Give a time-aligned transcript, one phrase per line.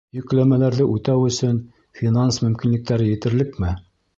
[0.19, 1.59] Йөкләмәләрҙе үтәү өсөн
[1.99, 3.75] финанс мөмкинлектәре етерлекме?